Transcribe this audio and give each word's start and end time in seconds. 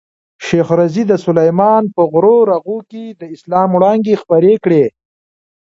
شېخ 0.45 0.67
رضي 0.79 1.03
د 1.07 1.13
سلېمان 1.25 1.83
په 1.95 2.01
غرو 2.11 2.37
رغو 2.51 2.77
کښي 2.89 3.05
د 3.21 3.23
اسلام 3.35 3.69
وړانګي 3.73 4.15
خپرې 4.21 4.53
کړي 4.63 4.81
دي. 4.85 4.89